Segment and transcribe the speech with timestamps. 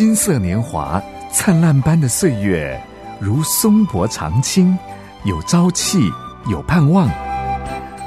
[0.00, 0.98] 金色年华，
[1.30, 2.82] 灿烂般的岁月，
[3.20, 4.74] 如松柏长青，
[5.24, 6.10] 有朝气，
[6.46, 7.06] 有盼望；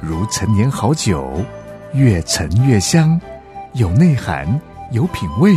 [0.00, 1.44] 如陈年好酒，
[1.92, 3.20] 越陈越香，
[3.74, 4.58] 有内涵，
[4.92, 5.52] 有品味。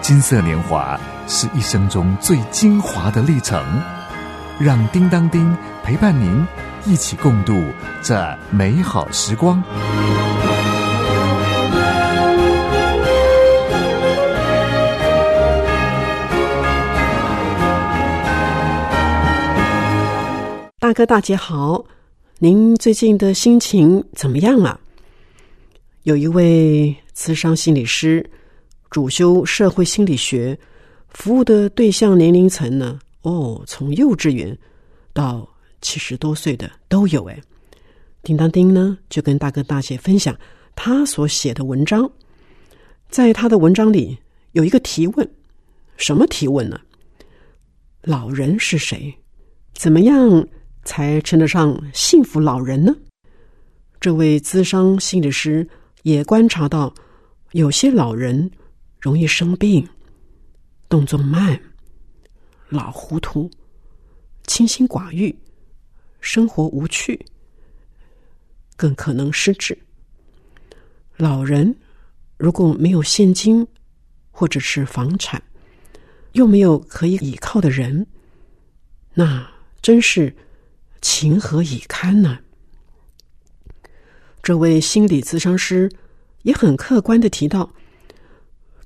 [0.00, 3.60] 金色年华是一生中最精华的历程，
[4.60, 6.46] 让叮当丁陪伴您
[6.84, 7.60] 一起共度
[8.00, 9.60] 这美好时光。
[20.92, 21.82] 大哥大姐好，
[22.38, 24.78] 您最近的心情怎么样啊？
[26.02, 28.28] 有一位慈商心理师，
[28.90, 30.58] 主修社会心理学，
[31.08, 33.00] 服务的对象年龄层呢？
[33.22, 34.54] 哦，从幼稚园
[35.14, 35.48] 到
[35.80, 37.24] 七十多岁的都有。
[37.24, 37.40] 哎，
[38.22, 40.38] 叮当丁呢就跟大哥大姐分享
[40.76, 42.12] 他所写的文章，
[43.08, 44.18] 在他的文章里
[44.50, 45.26] 有一个提问，
[45.96, 46.78] 什么提问呢？
[48.02, 49.14] 老人是谁？
[49.72, 50.46] 怎么样？
[50.84, 52.94] 才称得上幸福老人呢？
[54.00, 55.66] 这位资商心理师
[56.02, 56.92] 也观察到，
[57.52, 58.50] 有些老人
[59.00, 59.88] 容易生病，
[60.88, 61.60] 动作慢，
[62.68, 63.48] 老糊涂，
[64.44, 65.32] 清心寡欲，
[66.20, 67.24] 生活无趣，
[68.76, 69.78] 更可能失智。
[71.16, 71.72] 老人
[72.36, 73.64] 如果没有现金
[74.32, 75.40] 或者是房产，
[76.32, 78.04] 又没有可以倚靠的人，
[79.14, 79.48] 那
[79.80, 80.34] 真是。
[81.02, 82.38] 情何以堪呢？
[84.42, 85.90] 这位心理咨商师
[86.42, 87.70] 也很客观的提到，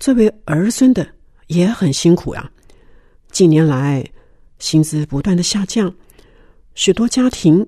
[0.00, 1.06] 作为儿孙的
[1.46, 2.50] 也很辛苦呀。
[3.30, 4.04] 近年来
[4.58, 5.94] 薪资不断的下降，
[6.74, 7.66] 许多家庭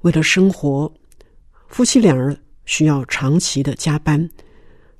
[0.00, 0.92] 为了生活，
[1.68, 4.28] 夫妻两人需要长期的加班，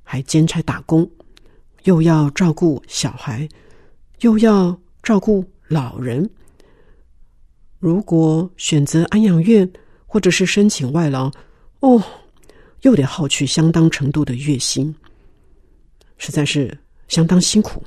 [0.03, 1.11] 还兼差打工，
[1.85, 3.49] 又要照顾小孩，
[4.21, 6.29] 又要照顾老人。
[7.81, 9.69] 如果选择安养院，
[10.07, 11.33] 或者是申请外劳，
[11.81, 12.03] 哦，
[12.83, 14.95] 又得耗去相当程度的月薪，
[16.19, 16.77] 实在是
[17.09, 17.83] 相当辛苦。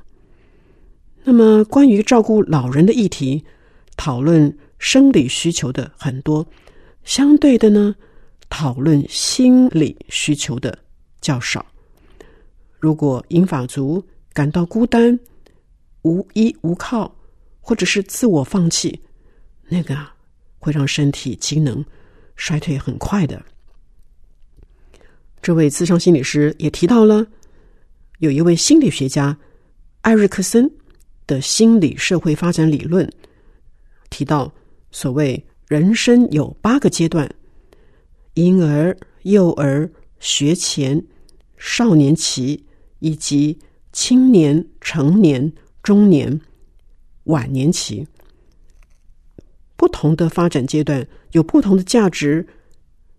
[1.23, 3.45] 那么，关于照顾老人的议题，
[3.95, 6.43] 讨论生理需求的很多，
[7.03, 7.95] 相对的呢，
[8.49, 10.75] 讨论心理需求的
[11.21, 11.63] 较少。
[12.79, 15.17] 如果英法族感到孤单、
[16.01, 17.15] 无依无靠，
[17.61, 18.99] 或者是自我放弃。
[19.67, 19.97] 那个
[20.59, 21.83] 会让身体机能
[22.35, 23.43] 衰退很快的。
[25.41, 27.27] 这位资深心理师也提到了，
[28.19, 29.37] 有一位心理学家
[30.01, 30.71] 艾瑞克森
[31.27, 33.11] 的心理社会发展理论
[34.09, 34.53] 提到，
[34.91, 37.29] 所谓人生有八个阶段：
[38.35, 41.03] 婴儿、幼儿、学前、
[41.57, 42.63] 少年期
[42.99, 43.59] 以及
[43.91, 45.51] 青年、成年、
[45.81, 46.39] 中年、
[47.25, 48.07] 晚年期。
[49.83, 52.47] 不同的发展阶段有不同的价值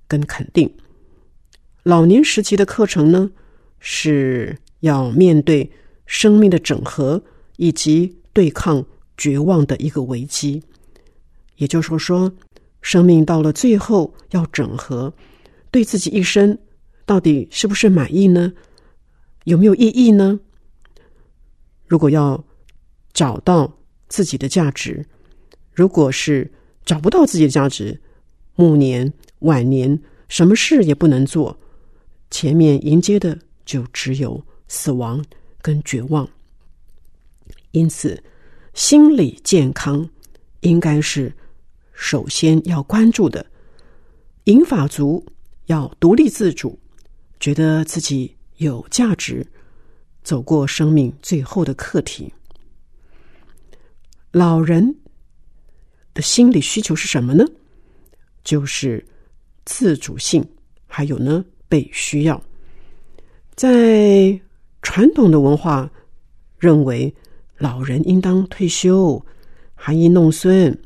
[0.08, 0.74] 跟肯定。
[1.82, 3.30] 老年时期的课程呢，
[3.80, 5.70] 是要面对
[6.06, 7.22] 生命的整合
[7.56, 8.82] 以及对抗
[9.18, 10.62] 绝望的一个危机。
[11.56, 12.32] 也就是说，
[12.80, 15.12] 生命到了最后要整合，
[15.70, 16.58] 对自己一生
[17.04, 18.54] 到底是不是满意呢？
[19.44, 20.40] 有没有意义呢？
[21.86, 22.42] 如果要
[23.12, 23.70] 找到
[24.08, 25.04] 自己的价值。
[25.74, 26.50] 如果是
[26.84, 28.00] 找不到自己的价值，
[28.54, 31.58] 暮年、晚年，什么事也不能做，
[32.30, 35.24] 前面迎接的就只有死亡
[35.60, 36.28] 跟绝望。
[37.72, 38.22] 因此，
[38.72, 40.08] 心理健康
[40.60, 41.34] 应该是
[41.92, 43.44] 首先要关注的。
[44.44, 45.26] 银法族
[45.66, 46.78] 要独立自主，
[47.40, 49.44] 觉得自己有价值，
[50.22, 52.32] 走过生命最后的课题。
[54.30, 54.94] 老人。
[56.14, 57.44] 的心理需求是什么呢？
[58.44, 59.04] 就是
[59.64, 60.46] 自主性，
[60.86, 62.40] 还有呢被需要。
[63.54, 64.38] 在
[64.82, 65.90] 传统的文化
[66.58, 67.12] 认为，
[67.58, 69.20] 老人应当退休，
[69.74, 70.76] 含饴弄孙。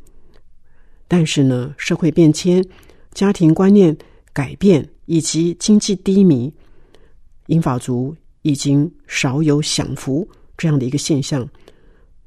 [1.07, 2.65] 但是呢，社会变迁、
[3.13, 3.97] 家庭观念
[4.33, 6.53] 改变以及经济低迷，
[7.47, 11.49] 英法族已经少有享福这样的一个现象，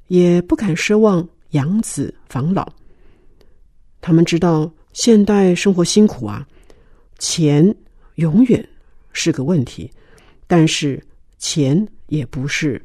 [0.07, 2.67] 也不敢奢望养子防老。
[4.01, 6.45] 他们知道现代生活辛苦啊，
[7.19, 7.73] 钱
[8.15, 8.67] 永远
[9.13, 9.89] 是个问题，
[10.47, 11.01] 但是
[11.37, 12.83] 钱也不是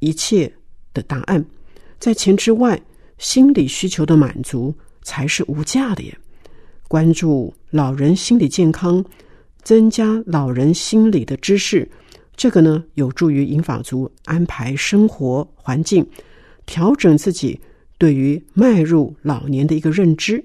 [0.00, 0.52] 一切
[0.92, 1.44] 的答案，
[1.98, 2.78] 在钱之外，
[3.18, 6.18] 心理需求的满足才是无价的耶。
[6.88, 9.04] 关注老人心理健康，
[9.62, 11.88] 增加老人心理的知识，
[12.36, 16.06] 这个呢，有助于银发族安排生活环境，
[16.66, 17.58] 调整自己
[17.98, 20.44] 对于迈入老年的一个认知。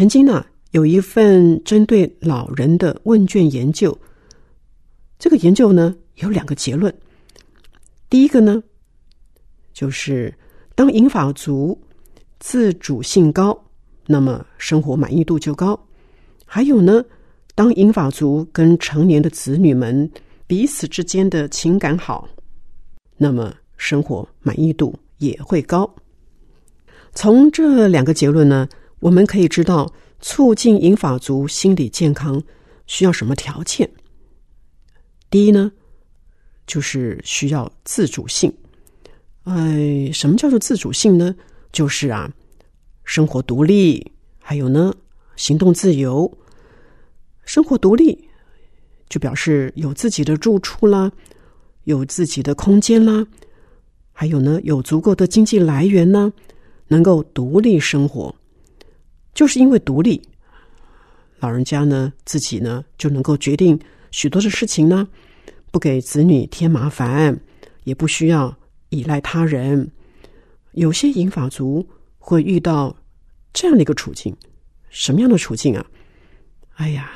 [0.00, 3.94] 曾经呢，有一份针对老人的问卷研究。
[5.18, 6.90] 这个研究呢有两个结论。
[8.08, 8.62] 第一个呢，
[9.74, 10.34] 就是
[10.74, 11.78] 当银发族
[12.38, 13.54] 自主性高，
[14.06, 15.78] 那么生活满意度就高；
[16.46, 17.04] 还有呢，
[17.54, 20.10] 当银发族跟成年的子女们
[20.46, 22.26] 彼此之间的情感好，
[23.18, 25.94] 那么生活满意度也会高。
[27.12, 28.66] 从这两个结论呢。
[29.00, 32.42] 我们可以知道，促进银发族心理健康
[32.86, 33.90] 需要什么条件？
[35.30, 35.72] 第一呢，
[36.66, 38.52] 就是需要自主性。
[39.44, 41.34] 哎，什么叫做自主性呢？
[41.72, 42.30] 就是啊，
[43.04, 44.94] 生活独立，还有呢，
[45.36, 46.30] 行动自由。
[47.44, 48.28] 生活独立，
[49.08, 51.10] 就表示有自己的住处啦，
[51.84, 53.26] 有自己的空间啦，
[54.12, 56.32] 还有呢，有足够的经济来源呢，
[56.88, 58.34] 能够独立生活。
[59.32, 60.20] 就是因为独立，
[61.38, 63.78] 老人家呢自己呢就能够决定
[64.10, 65.06] 许多的事情呢，
[65.70, 67.38] 不给子女添麻烦，
[67.84, 68.54] 也不需要
[68.88, 69.90] 依赖他人。
[70.72, 71.88] 有些银发族
[72.18, 72.96] 会遇到
[73.52, 74.36] 这样的一个处境，
[74.88, 75.86] 什么样的处境啊？
[76.74, 77.10] 哎呀，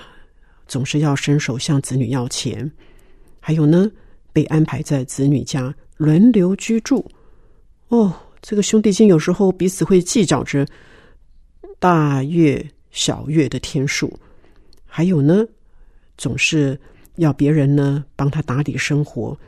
[0.67, 2.71] 总是要伸手向子女要钱，
[3.41, 3.91] 还有呢，
[4.33, 7.05] 被安排在子女家轮流居住。
[7.89, 10.67] 哦，这个兄弟间有时候彼此会计较着。
[11.85, 14.11] 大月小月的天数，
[14.87, 15.47] 还有呢，
[16.17, 16.81] 总是
[17.17, 19.39] 要别人呢帮他打理生活，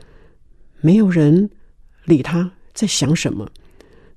[0.79, 1.49] 没有人
[2.03, 3.49] 理他在想什么，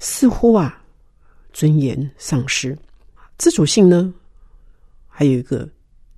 [0.01, 0.85] 似乎啊
[1.55, 2.77] 尊严丧失，
[3.39, 4.13] 自主性呢，
[5.09, 5.67] 还有一个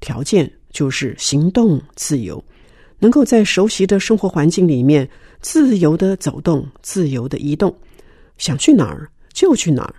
[0.01, 2.45] 条件就是行动自由，
[2.99, 5.09] 能够在熟悉的生活环境里面
[5.41, 7.73] 自由的走动，自由的移动，
[8.39, 9.95] 想去哪儿就去哪儿。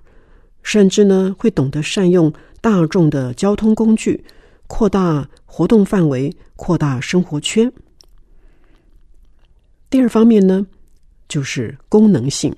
[0.64, 4.24] 甚至呢，会懂得善用大众的交通工具，
[4.68, 7.72] 扩大活动范围，扩大生活圈。
[9.90, 10.66] 第二方面呢，
[11.28, 12.56] 就是功能性。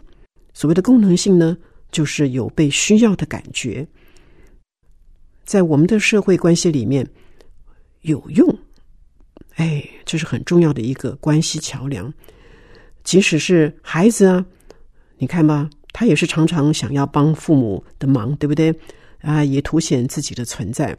[0.53, 1.57] 所谓的功能性呢，
[1.91, 3.85] 就是有被需要的感觉。
[5.43, 7.05] 在我们的社会关系里面，
[8.01, 8.57] 有用，
[9.55, 12.13] 哎，这是很重要的一个关系桥梁。
[13.03, 14.45] 即使是孩子啊，
[15.17, 15.69] 你看吧。
[15.97, 18.77] 他也是常常想要帮父母的忙，对不对？
[19.21, 20.93] 啊，也凸显自己的存在。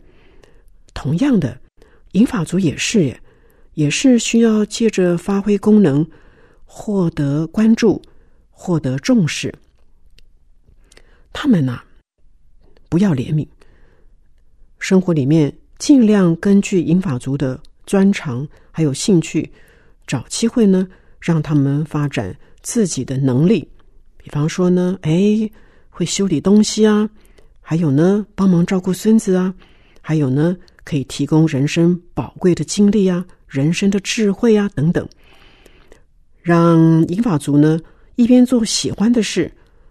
[0.95, 1.61] 同样的，
[2.13, 3.21] 银发族也是，耶，
[3.75, 6.09] 也是需要借着发挥功能，
[6.65, 8.01] 获得关注，
[8.49, 9.55] 获得重视。
[11.31, 11.83] 他们呐，
[12.89, 13.47] 不要怜悯，
[14.79, 19.53] 生活里面尽量根据银发族的专长还有兴趣，
[20.07, 20.89] 找机会呢，
[21.21, 23.69] 让他们发展自己的能力。
[24.27, 25.49] 比方说呢，哎，
[25.89, 27.09] 会修理东西啊，
[27.61, 29.55] 还有呢，帮忙照顾孙子啊，
[30.01, 35.09] 还有呢，可以提供人生宝贵的经历啊，人生的智慧啊等等，
[36.43, 37.79] 让银发族呢
[38.17, 39.49] 一边做喜欢的事，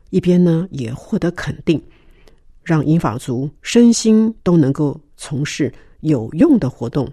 [0.09, 1.81] 一边呢也获得肯定，
[2.61, 7.09] 让银发族身心都能够从事有用的活动，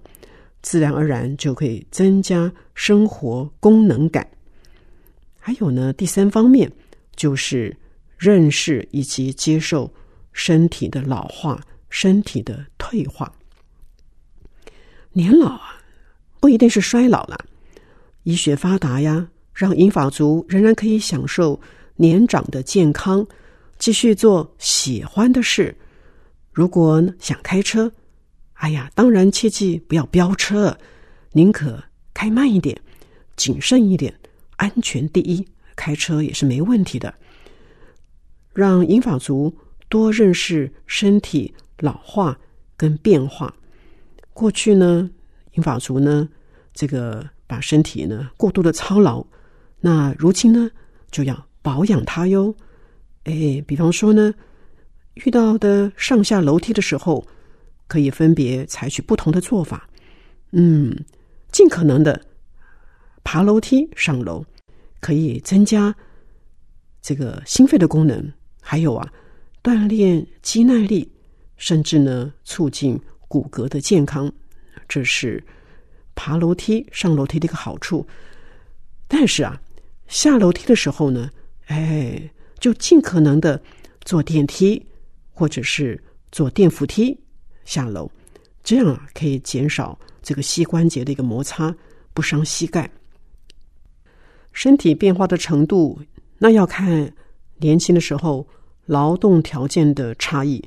[0.60, 4.26] 自然而然就可以增加生活功能感。
[5.38, 6.68] 还有呢，第三方面。
[7.22, 7.76] 就是
[8.18, 9.88] 认识以及接受
[10.32, 13.32] 身体的老化、身体的退化。
[15.12, 15.80] 年老啊，
[16.40, 17.38] 不一定是衰老了。
[18.24, 21.60] 医学发达呀，让银发族仍然可以享受
[21.94, 23.24] 年长的健康，
[23.78, 25.72] 继续做喜欢的事。
[26.50, 27.92] 如果想开车，
[28.54, 30.76] 哎呀，当然切记不要飙车，
[31.30, 31.80] 宁可
[32.12, 32.76] 开慢一点，
[33.36, 34.12] 谨慎一点，
[34.56, 35.46] 安全第一。
[35.82, 37.12] 开车也是没问题的。
[38.54, 39.52] 让银发族
[39.88, 42.38] 多认识身体老化
[42.76, 43.52] 跟变化。
[44.32, 45.10] 过去呢，
[45.54, 46.28] 银发族呢，
[46.72, 49.26] 这个把身体呢过度的操劳，
[49.80, 50.70] 那如今呢
[51.10, 52.54] 就要保养它哟。
[53.24, 54.32] 哎，比方说呢，
[55.14, 57.26] 遇到的上下楼梯的时候，
[57.88, 59.88] 可以分别采取不同的做法。
[60.52, 61.04] 嗯，
[61.50, 62.24] 尽可能的
[63.24, 64.44] 爬楼梯上楼，
[65.02, 65.94] 可以增加
[67.02, 68.32] 这个心肺的功能。
[68.60, 69.12] 还有啊，
[69.62, 71.10] 锻炼肌耐力，
[71.56, 74.32] 甚至呢，促进骨骼的健康，
[74.88, 75.44] 这是
[76.14, 78.06] 爬楼梯、上楼梯的一个好处。
[79.08, 79.60] 但是啊，
[80.06, 81.28] 下楼梯的时候呢，
[81.66, 82.30] 哎，
[82.60, 83.60] 就尽可能的
[84.02, 84.86] 坐电梯，
[85.32, 87.18] 或者是坐电扶梯
[87.64, 88.08] 下楼，
[88.62, 91.74] 这样啊，可以减少这个膝关节的一个摩擦，
[92.14, 92.88] 不伤膝盖。
[94.52, 96.00] 身体变化的程度，
[96.38, 97.12] 那要看。
[97.58, 98.44] 年轻的时候，
[98.86, 100.60] 劳动条件的差异，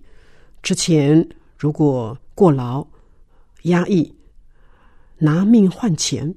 [0.64, 1.28] 之前
[1.58, 2.88] 如果过劳、
[3.64, 4.16] 压抑、
[5.18, 6.34] 拿命换钱，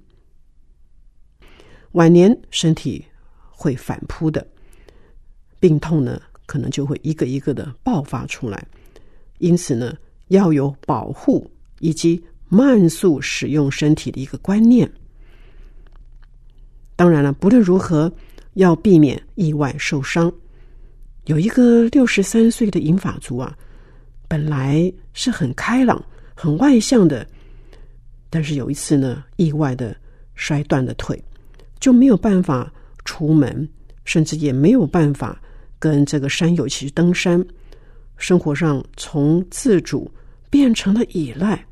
[1.92, 3.04] 晚年身体
[3.52, 4.44] 会反扑的，
[5.60, 8.66] 病痛呢，可能就会一个一个的爆发出来。
[9.38, 14.90] 因此呢，要有保护以及慢速使用身体的一个观念。
[16.98, 18.12] 当然了，不论如何，
[18.54, 20.32] 要避免意外受伤。
[21.26, 23.56] 有一个六十三岁的银发族啊，
[24.26, 27.24] 本来是很开朗、很外向的，
[28.28, 29.96] 但是有一次呢，意外的
[30.34, 31.22] 摔断了腿，
[31.78, 32.68] 就没有办法
[33.04, 33.68] 出门，
[34.04, 35.40] 甚至也没有办法
[35.78, 37.46] 跟这个山友一起去登山。
[38.16, 40.10] 生活上从自主
[40.50, 41.64] 变成了依赖，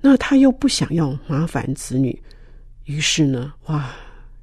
[0.00, 2.18] 那他又不想要麻烦子女，
[2.84, 3.94] 于是呢，哇，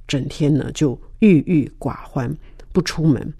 [0.06, 2.34] 整天呢就郁郁寡欢，
[2.72, 3.32] 不出门。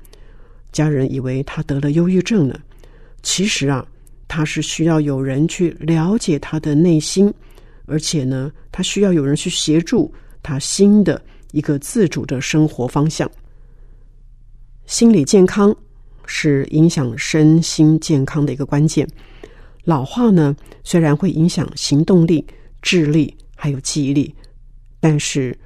[0.73, 2.59] 家人以为他得了忧郁症呢，
[3.23, 3.87] 其实啊，
[4.26, 7.33] 他是需要有人去了解他的内心，
[7.87, 13.30] 而且呢，他需要有人去协助他新的一个自主的生活方向。
[14.87, 15.75] 心理健康
[16.26, 19.09] 是影响身心健康的一个关键。
[19.85, 22.44] 老化呢，虽然会影响行动力、
[22.83, 24.35] 智力还有记忆力，
[24.99, 25.56] 但是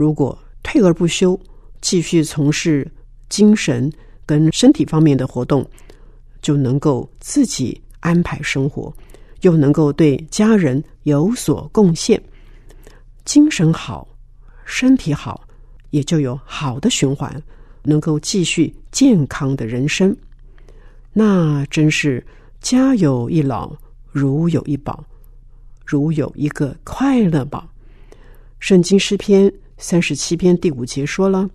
[0.00, 1.38] 如果退而不休，
[1.82, 2.90] 继续从事
[3.28, 3.92] 精神。
[4.24, 5.68] 跟身体方面的活动，
[6.40, 8.94] 就能够自己安排生活，
[9.40, 12.22] 又能够对家人有所贡献。
[13.24, 14.06] 精神好，
[14.64, 15.46] 身体好，
[15.90, 17.42] 也就有好的循环，
[17.82, 20.16] 能够继续健康的人生。
[21.12, 22.24] 那真是
[22.60, 23.76] 家有一老，
[24.12, 25.04] 如有一宝，
[25.84, 27.68] 如有一个快乐宝。
[28.60, 31.50] 圣经诗篇三十七篇第五节说了：“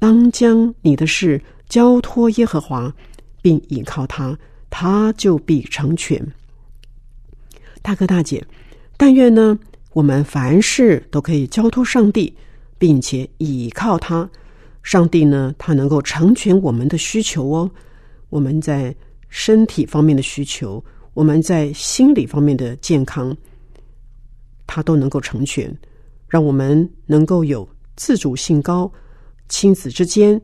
[0.00, 1.40] 当将你的事。”
[1.70, 2.92] 交托耶和华，
[3.40, 4.36] 并倚靠他，
[4.70, 6.20] 他就必成全。
[7.80, 8.44] 大哥大姐，
[8.96, 9.56] 但愿呢，
[9.92, 12.34] 我们凡事都可以交托上帝，
[12.76, 14.28] 并且倚靠他。
[14.82, 17.70] 上帝呢，他能够成全我们的需求哦。
[18.30, 18.92] 我们在
[19.28, 23.36] 身体方面的需求，我们在心理方面的健康，
[24.66, 25.72] 他都能够成全，
[26.30, 28.90] 让我们能够有自主性高，
[29.50, 30.40] 亲子之间。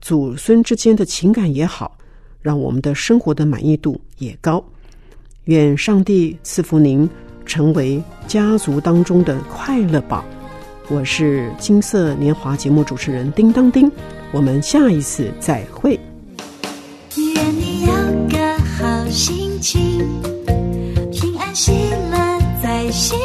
[0.00, 1.98] 祖孙之间的情感也好，
[2.40, 4.64] 让我们的生活的满意度也高。
[5.44, 7.08] 愿上帝赐福您，
[7.44, 10.24] 成为家族当中的快乐宝。
[10.88, 13.92] 我是金色年华节目主持人叮当叮，
[14.32, 16.00] 我们下一次再会。
[17.16, 17.92] 愿你有
[18.28, 19.98] 个好心情，
[21.12, 21.72] 平安喜
[22.10, 23.18] 乐在心。